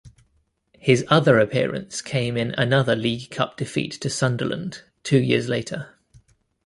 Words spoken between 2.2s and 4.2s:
in another League Cup defeat to